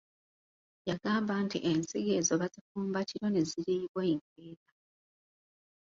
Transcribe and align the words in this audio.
Yagamba 0.89 1.33
nti 1.45 1.57
ensigo 1.71 2.11
ezo 2.19 2.33
bazifumba 2.41 2.99
kiro 3.09 3.27
ne 3.31 3.41
ziriibwa 3.49 4.01
enkeera. 4.11 4.67